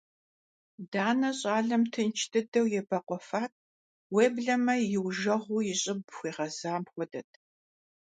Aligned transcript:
Данэ 0.91 1.29
щӀалэм 1.39 1.83
тынш 1.93 2.21
дыдэу 2.31 2.67
ебэкъуэфат, 2.79 3.51
уеблэмэ 4.15 4.75
иужэгъуу 4.95 5.65
и 5.71 5.73
щӀыб 5.81 6.01
хуигъэзам 6.15 6.83
хуэдэт. 6.91 7.29